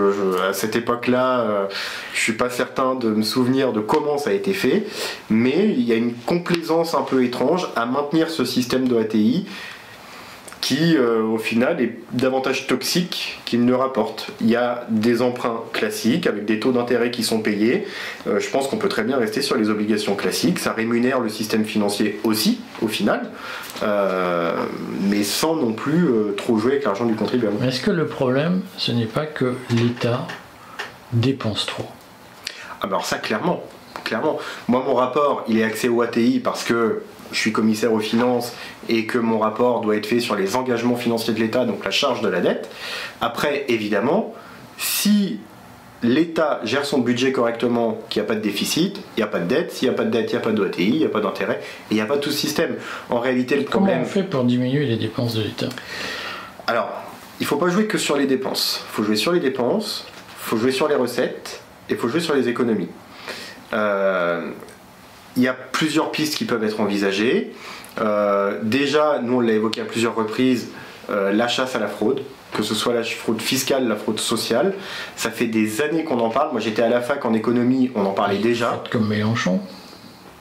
[0.48, 1.68] à cette époque-là,
[2.14, 4.86] je suis pas certain de me souvenir de comment ça a été fait,
[5.28, 9.46] mais il y a une complaisance un peu étrange à maintenir ce système de ATI
[10.60, 14.28] qui euh, au final est davantage toxique qu'il ne rapporte.
[14.40, 17.86] Il y a des emprunts classiques avec des taux d'intérêt qui sont payés.
[18.26, 20.58] Euh, je pense qu'on peut très bien rester sur les obligations classiques.
[20.58, 23.30] Ça rémunère le système financier aussi au final,
[23.82, 24.52] euh,
[25.02, 27.56] mais sans non plus trop jouer avec l'argent du contribuable.
[27.64, 30.26] Est-ce que le problème, ce n'est pas que l'État
[31.12, 31.86] dépense trop?
[32.80, 33.64] Ah ben alors ça clairement,
[34.04, 34.38] clairement.
[34.68, 38.52] Moi mon rapport, il est axé au ATI parce que je suis commissaire aux finances
[38.88, 41.90] et que mon rapport doit être fait sur les engagements financiers de l'État, donc la
[41.90, 42.68] charge de la dette.
[43.20, 44.34] Après, évidemment,
[44.76, 45.40] si
[46.02, 49.40] l'État gère son budget correctement, qu'il n'y a pas de déficit, il n'y a pas
[49.40, 51.04] de dette, s'il n'y a pas de dette, il n'y a pas d'OATI, il n'y
[51.04, 52.76] a pas d'intérêt, et il n'y a pas tout ce système.
[53.10, 53.96] En réalité, le problème...
[53.96, 55.68] Comment on fait pour diminuer les dépenses de l'État?
[56.66, 56.90] Alors,
[57.40, 58.84] il ne faut pas jouer que sur les dépenses.
[58.88, 62.08] Il faut jouer sur les dépenses, il faut jouer sur les recettes, et il faut
[62.08, 62.88] jouer sur les économies.
[63.72, 64.50] Euh,
[65.38, 67.52] il y a plusieurs pistes qui peuvent être envisagées.
[68.00, 70.68] Euh, déjà, nous on l'a évoqué à plusieurs reprises,
[71.10, 72.22] euh, la chasse à la fraude,
[72.52, 74.74] que ce soit la fraude fiscale, la fraude sociale.
[75.16, 76.50] Ça fait des années qu'on en parle.
[76.52, 78.82] Moi j'étais à la fac en économie, on en parlait déjà.
[78.90, 79.60] Comme Mélenchon.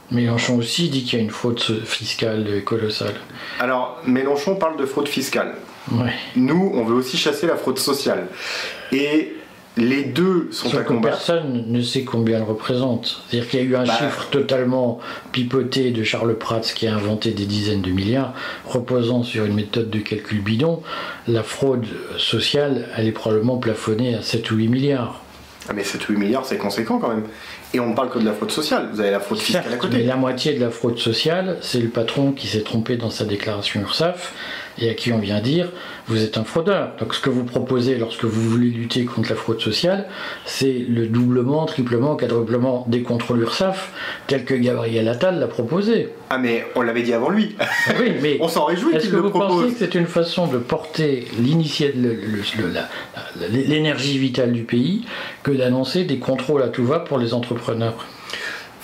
[0.10, 3.16] Mélenchon aussi dit qu'il y a une fraude fiscale colossale.
[3.60, 5.56] Alors, Mélenchon parle de fraude fiscale.
[5.92, 6.14] Ouais.
[6.36, 8.28] Nous, on veut aussi chasser la fraude sociale.
[8.92, 9.37] Et
[9.78, 11.18] les deux sont à combattre.
[11.18, 13.22] Personne ne sait combien elle représente.
[13.28, 13.98] C'est-à-dire qu'il y a eu un bah.
[13.98, 15.00] chiffre totalement
[15.32, 18.34] pipoté de Charles Prats qui a inventé des dizaines de milliards,
[18.66, 20.82] reposant sur une méthode de calcul bidon.
[21.28, 21.86] La fraude
[22.18, 25.22] sociale, elle est probablement plafonnée à 7 ou 8 milliards.
[25.70, 27.24] Ah mais 7 8 milliards, c'est conséquent quand même.
[27.74, 28.90] Et on ne parle que de la fraude sociale.
[28.94, 29.98] Vous avez la fraude fiscale à côté.
[29.98, 33.26] mais la moitié de la fraude sociale, c'est le patron qui s'est trompé dans sa
[33.26, 34.34] déclaration URSAF
[34.80, 35.70] et à qui on vient dire
[36.08, 36.94] vous êtes un fraudeur.
[37.00, 40.08] Donc ce que vous proposez lorsque vous voulez lutter contre la fraude sociale,
[40.46, 43.92] c'est le doublement, triplement, quadruplement des contrôles URSAF,
[44.28, 46.10] tel que Gabriel Attal l'a proposé.
[46.30, 47.56] Ah mais on l'avait dit avant lui.
[48.00, 51.28] Oui, mais on s'en réjouit est-ce que vous pensez que c'est une façon de porter
[53.36, 55.06] l'énergie vitale du pays
[55.44, 58.06] que d'annoncer des contrôles à tout va pour les entrepreneurs?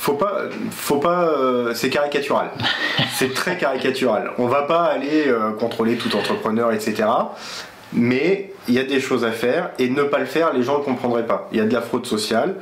[0.04, 2.52] Faut pas, faut pas, euh, c'est caricatural.
[3.16, 4.32] c'est très caricatural.
[4.38, 7.06] On va pas aller euh, contrôler tout entrepreneur, etc.
[7.94, 10.80] Mais il y a des choses à faire et ne pas le faire, les gens
[10.80, 11.48] ne comprendraient pas.
[11.54, 12.56] Il y a de la fraude sociale,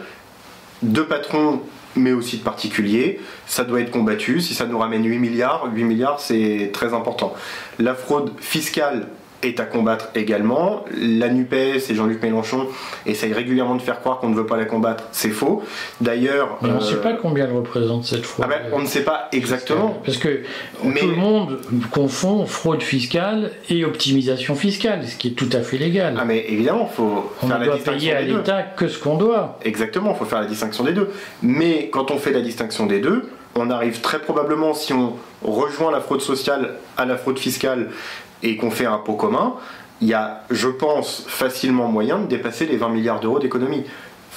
[0.83, 1.61] de patrons,
[1.95, 3.19] mais aussi de particuliers.
[3.47, 4.39] Ça doit être combattu.
[4.39, 7.33] Si ça nous ramène 8 milliards, 8 milliards c'est très important.
[7.79, 9.07] La fraude fiscale
[9.43, 10.85] est à combattre également.
[10.97, 12.67] La NUPES et Jean-Luc Mélenchon
[13.05, 15.05] essayent régulièrement de faire croire qu'on ne veut pas la combattre.
[15.11, 15.63] C'est faux.
[15.99, 18.45] D'ailleurs, Mais on ne euh, sait pas combien elle représente cette fraude.
[18.47, 20.01] ah ben, on ne sait pas exactement.
[20.05, 20.41] Parce que
[20.83, 21.59] Mais- tout le monde
[21.91, 26.15] confond fraude fiscale et optimisation fiscale, ce qui est tout à fait légal.
[26.19, 28.99] Ah mais évidemment, faut on faire ne la doit distinction payer à l'État que ce
[28.99, 29.57] qu'on doit.
[29.63, 31.09] Exactement, il faut faire la distinction des deux.
[31.41, 35.91] Mais quand on fait la distinction des deux, on arrive très probablement, si on rejoint
[35.91, 37.89] la fraude sociale à la fraude fiscale
[38.43, 39.55] et qu'on fait un pot commun,
[40.01, 43.83] il y a, je pense, facilement moyen de dépasser les 20 milliards d'euros d'économie.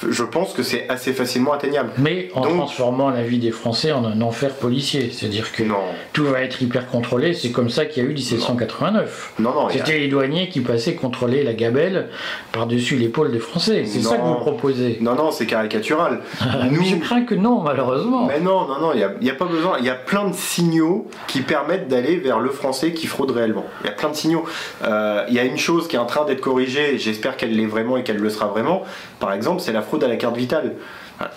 [0.09, 1.91] Je pense que c'est assez facilement atteignable.
[1.97, 5.09] Mais en Donc- transformant la vie des Français en un enfer policier.
[5.11, 5.75] C'est-à-dire que Non,
[6.11, 7.33] tout va être hyper contrôlé.
[7.33, 9.33] C'est comme ça qu'il y a eu 1789.
[9.39, 9.67] non, non.
[9.67, 12.09] a- C'était les douaniers qui passaient contrôler la gabelle
[12.51, 13.83] par-dessus l'épaule des Français.
[13.85, 14.97] C'est ça que vous proposez.
[15.01, 16.19] Non, non, c'est caricatural.
[16.41, 18.25] Je crains que non, malheureusement.
[18.25, 19.77] Mais non, non, non, il n'y a, pas besoin.
[19.79, 23.65] Il y a plein de signaux qui permettent d'aller vers le français qui fraude réellement.
[23.83, 24.43] Il y a plein de signaux.
[24.83, 27.65] Euh, Il y a une chose qui est en train d'être corrigée, j'espère qu'elle l'est
[27.65, 28.83] vraiment et qu'elle le sera vraiment.
[29.19, 30.73] Par exemple, c'est la fraude à la carte vitale.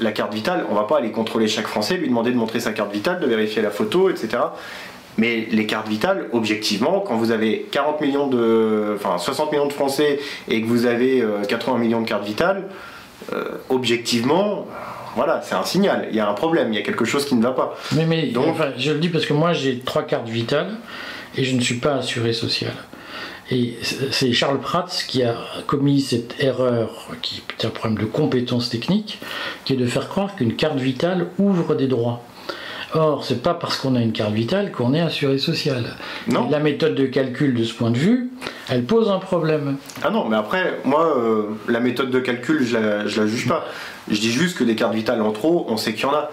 [0.00, 2.72] La carte vitale, on va pas aller contrôler chaque Français, lui demander de montrer sa
[2.72, 4.28] carte vitale, de vérifier la photo, etc.
[5.18, 9.72] Mais les cartes vitales, objectivement, quand vous avez 40 millions de, enfin 60 millions de
[9.72, 12.64] Français et que vous avez euh, 80 millions de cartes vitales,
[13.32, 14.66] euh, objectivement,
[15.16, 16.06] voilà, c'est un signal.
[16.10, 17.76] Il y a un problème, il y a quelque chose qui ne va pas.
[17.96, 20.76] Mais, mais Donc- enfin, je le dis parce que moi j'ai trois cartes vitales
[21.36, 22.72] et je ne suis pas assuré social.
[23.50, 23.78] Et
[24.10, 29.18] c'est Charles Prats qui a commis cette erreur, qui est un problème de compétence technique,
[29.64, 32.22] qui est de faire croire qu'une carte vitale ouvre des droits.
[32.94, 35.96] Or, c'est pas parce qu'on a une carte vitale qu'on est assuré social.
[36.26, 36.48] Non.
[36.50, 38.30] La méthode de calcul de ce point de vue,
[38.68, 39.76] elle pose un problème.
[40.02, 43.46] Ah non, mais après, moi, euh, la méthode de calcul, je la, je la juge
[43.46, 43.66] pas.
[44.10, 46.30] Je dis juste que des cartes vitales en trop, on sait qu'il y en a.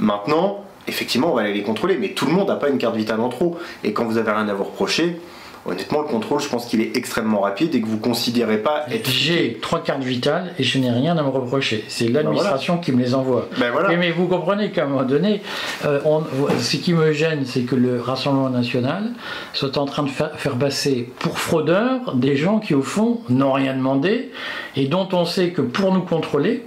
[0.00, 2.96] Maintenant, effectivement, on va aller les contrôler, mais tout le monde n'a pas une carte
[2.96, 3.58] vitale en trop.
[3.84, 5.20] Et quand vous avez rien à vous reprocher,
[5.66, 9.08] honnêtement, le contrôle, je pense qu'il est extrêmement rapide et que vous considérez pas être.
[9.10, 11.84] J'ai trois cartes vitales et je n'ai rien à me reprocher.
[11.88, 13.48] C'est l'administration qui me les envoie.
[13.58, 13.96] Ben voilà.
[13.96, 15.42] Mais vous comprenez qu'à un moment donné,
[15.84, 16.22] euh, on-
[16.58, 19.10] ce qui me gêne, c'est que le Rassemblement national
[19.52, 23.52] soit en train de fa- faire passer pour fraudeurs des gens qui, au fond, n'ont
[23.52, 24.30] rien demandé
[24.76, 26.64] et dont on sait que pour nous contrôler,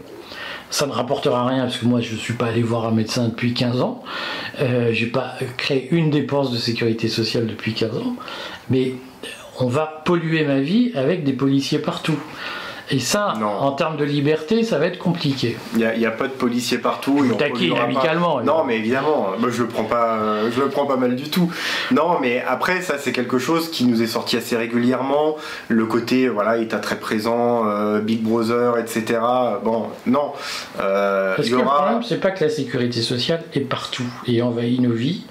[0.70, 3.28] ça ne rapportera rien parce que moi je ne suis pas allé voir un médecin
[3.28, 4.04] depuis 15 ans,
[4.62, 8.16] euh, j'ai pas créé une dépense de sécurité sociale depuis 15 ans,
[8.70, 8.94] mais
[9.60, 12.18] on va polluer ma vie avec des policiers partout.
[12.92, 13.48] Et ça, Non.
[13.48, 15.58] en termes de liberté, ça va être compliqué.
[15.76, 17.26] Il n'y a, pas de policiers partout.
[17.32, 17.84] on taquine pas.
[17.84, 21.16] amicalement, Non, mais évidemment, moi je le prends pas, euh, je le prends pas mal
[21.16, 21.52] du tout.
[21.92, 25.36] Non, mais après ça c'est quelque chose qui nous est sorti assez régulièrement.
[25.68, 29.20] Le côté voilà état très présent, euh, Big Brother, etc.
[29.64, 30.34] Bon, non.
[30.80, 33.62] Euh, Parce il que y le aura- problème, c'est pas que la sécurité sociale est
[33.62, 35.24] partout et envahit nos vies,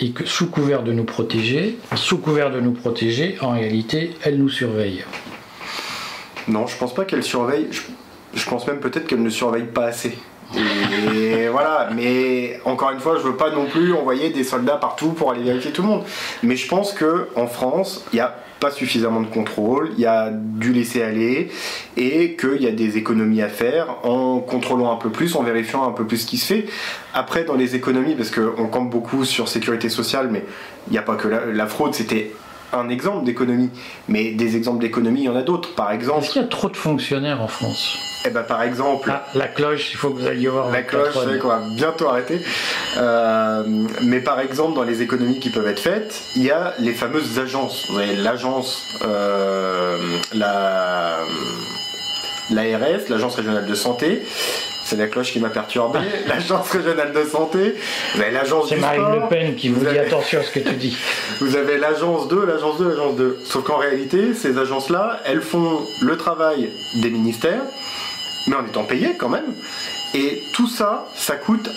[0.00, 4.38] et que sous couvert de nous protéger, sous couvert de nous protéger, en réalité, elle
[4.38, 5.04] nous surveille.
[6.48, 7.68] Non, je pense pas qu'elle surveille.
[8.34, 10.16] Je, pense même peut-être qu'elle ne surveille pas assez.
[10.54, 15.10] Et voilà, mais encore une fois, je veux pas non plus envoyer des soldats partout
[15.10, 16.04] pour aller vérifier tout le monde.
[16.42, 20.06] Mais je pense que en France, il n'y a pas suffisamment de contrôle, il y
[20.06, 21.50] a du laisser aller
[21.96, 25.88] et qu'il y a des économies à faire en contrôlant un peu plus, en vérifiant
[25.88, 26.66] un peu plus ce qui se fait.
[27.12, 30.44] Après, dans les économies, parce qu'on campe beaucoup sur sécurité sociale, mais
[30.86, 32.30] il n'y a pas que la fraude, c'était
[32.72, 33.70] un exemple d'économie.
[34.08, 35.74] Mais des exemples d'économie, il y en a d'autres.
[35.74, 39.10] Par exemple, Est-ce qu'il y a trop de fonctionnaires en France eh ben, par exemple,
[39.12, 42.40] Ah, la cloche, il faut que vous alliez voir la cloche, c'est quoi Bientôt arrêter.
[42.96, 43.64] Euh,
[44.02, 47.38] mais par exemple, dans les économies qui peuvent être faites, il y a les fameuses
[47.40, 47.86] agences.
[47.90, 49.98] Vous avez l'agence, euh,
[50.32, 51.18] la
[52.50, 54.22] l'ARS, l'agence régionale de santé.
[54.92, 56.00] C'est la cloche qui m'a perturbé.
[56.28, 57.74] L'agence régionale de santé.
[58.18, 59.20] L'agence C'est Marine sport.
[59.22, 60.94] Le Pen qui vous, Vous dit avez- attention à ce que tu dis.
[61.40, 63.38] Vous avez l'agence 2, l'agence 2, l'agence 2.
[63.44, 67.62] Sauf qu'en réalité, ces agences-là, elles font le travail des ministères
[68.48, 69.54] mais en étant payé quand même.
[70.14, 71.70] Et tout ça, ça coûte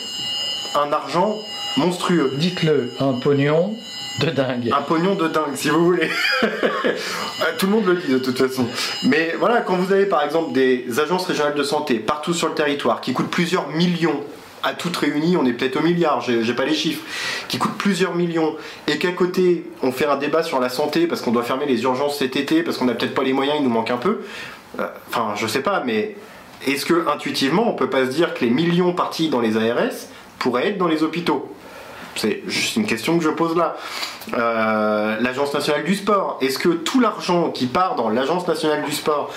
[0.76, 1.42] un argent
[1.78, 2.34] monstrueux.
[2.36, 3.78] Dites-le, un pognon
[4.20, 4.72] de dingue.
[4.76, 6.10] Un pognon de dingue, si vous voulez.
[7.58, 8.66] Tout le monde le dit de toute façon.
[9.04, 12.56] Mais voilà, quand vous avez par exemple des agences régionales de santé partout sur le
[12.56, 14.24] territoire qui coûtent plusieurs millions
[14.64, 17.04] à toutes réunies, on est peut-être au milliard, j'ai pas les chiffres,
[17.48, 18.56] qui coûtent plusieurs millions,
[18.88, 21.84] et qu'à côté, on fait un débat sur la santé parce qu'on doit fermer les
[21.84, 24.22] urgences cet été, parce qu'on n'a peut-être pas les moyens, il nous manque un peu.
[24.80, 26.16] Euh, enfin, je sais pas, mais
[26.66, 29.94] est-ce que intuitivement, on peut pas se dire que les millions partis dans les ARS
[30.40, 31.55] pourraient être dans les hôpitaux?
[32.16, 33.76] C'est juste une question que je pose là.
[34.34, 38.92] Euh, L'Agence nationale du sport, est-ce que tout l'argent qui part dans l'Agence nationale du
[38.92, 39.32] sport,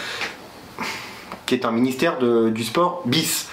[1.47, 3.49] qui est un ministère du sport bis,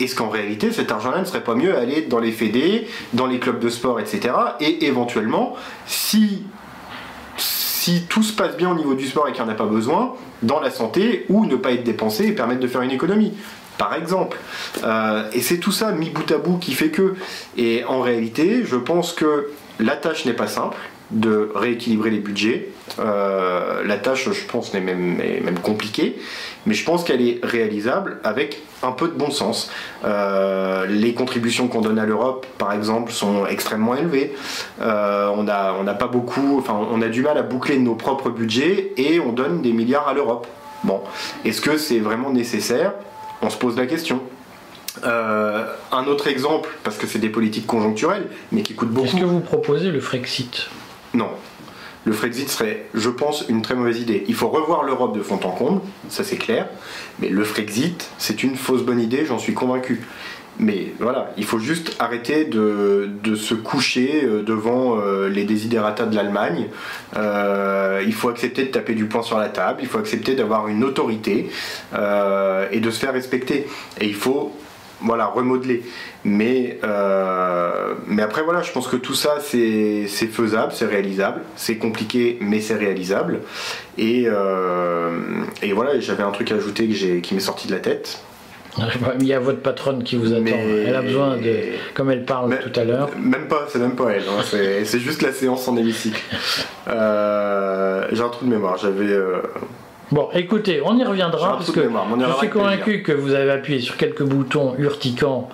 [0.00, 3.38] est-ce qu'en réalité cet argent-là ne serait pas mieux aller dans les fédés, dans les
[3.38, 4.34] clubs de sport, etc.
[4.60, 5.54] Et éventuellement,
[5.86, 6.44] si,
[7.36, 9.66] si tout se passe bien au niveau du sport et qu'il n'y en a pas
[9.66, 13.32] besoin, dans la santé, ou ne pas être dépensé et permettre de faire une économie?
[13.78, 14.38] Par exemple.
[14.84, 17.14] Euh, et c'est tout ça mis bout à bout qui fait que.
[17.56, 20.76] Et en réalité, je pense que la tâche n'est pas simple
[21.10, 22.68] de rééquilibrer les budgets.
[22.98, 26.16] Euh, la tâche, je pense, est même, même compliquée,
[26.64, 29.70] mais je pense qu'elle est réalisable avec un peu de bon sens.
[30.06, 34.32] Euh, les contributions qu'on donne à l'Europe, par exemple, sont extrêmement élevées.
[34.80, 39.20] on on pas beaucoup, enfin, on a du mal à boucler nos propres budgets et
[39.20, 40.46] on donne des milliards à l'Europe.
[40.84, 41.00] Bon,
[41.44, 42.92] est-ce que c'est vraiment nécessaire?
[43.42, 44.22] On se pose la question.
[45.04, 49.06] Euh, un autre exemple, parce que c'est des politiques conjoncturelles, mais qui coûtent beaucoup.
[49.06, 50.68] Est-ce que vous proposez le Frexit?
[51.14, 51.28] Non.
[52.04, 54.24] Le Frexit serait, je pense, une très mauvaise idée.
[54.28, 56.68] Il faut revoir l'Europe de fond en comble, ça c'est clair.
[57.20, 60.02] Mais le Frexit, c'est une fausse bonne idée, j'en suis convaincu.
[60.62, 66.14] Mais voilà, il faut juste arrêter de, se coucher euh, devant euh, les désidératas de
[66.14, 66.68] l'Allemagne.
[67.16, 70.68] Euh, il faut accepter de taper du poing sur la table, il faut accepter d'avoir
[70.68, 71.50] une autorité
[71.92, 73.66] et de se faire respecter.
[74.00, 74.52] Et il faut
[75.00, 75.82] voilà, remodeler.
[76.24, 76.78] Mais,
[78.06, 81.42] mais après, voilà, je pense que tout ça, c'est faisable, c'est réalisable.
[81.56, 83.40] C'est compliqué, mais c'est réalisable.
[83.98, 84.26] Et,
[85.62, 86.88] et voilà, j'avais un truc à ajouter
[87.20, 88.22] qui m'est sorti de la tête.
[89.20, 90.44] Il y a votre patronne qui vous attend.
[90.46, 91.54] Elle a besoin de.
[91.94, 93.10] Comme elle parle tout à l'heure.
[93.18, 94.22] Même pas, c'est même pas elle.
[94.22, 94.42] Hein.
[94.42, 96.22] C'est juste la séance en hémicycle.
[96.88, 98.78] Euh, j'ai un trou de mémoire.
[98.78, 99.12] J'avais.
[99.12, 99.42] Euh,
[100.10, 103.96] bon, écoutez, on y reviendra parce que je suis convaincu que vous avez appuyé sur
[103.96, 105.48] quelques boutons urticants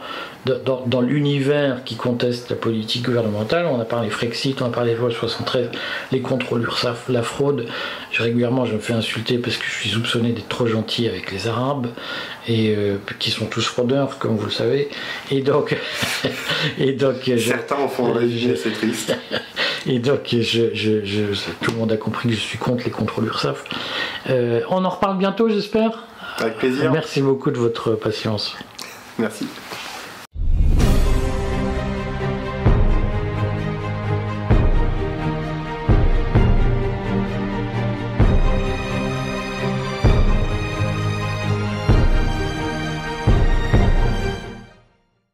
[0.86, 5.10] dans, l'univers qui conteste la politique gouvernementale, on a parlé Frexit, on a parlé loi
[5.10, 5.70] 73,
[6.12, 7.66] les contrôles URSAF, la fraude.
[8.16, 11.48] régulièrement, je me fais insulter parce que je suis soupçonné d'être trop gentil avec les
[11.48, 11.88] Arabes,
[12.46, 14.88] et euh, qui sont tous fraudeurs, comme vous le savez.
[15.30, 15.76] Et donc.
[16.78, 19.14] et donc Certains en font réfugié, c'est triste.
[19.86, 21.32] Et donc, je,
[21.62, 23.64] tout le monde a compris que je suis contre les contrôles URSAF.
[24.28, 26.04] Euh, on en reparle bientôt, j'espère.
[26.38, 26.92] Avec plaisir.
[26.92, 28.56] Merci beaucoup de votre patience.
[29.18, 29.46] Merci.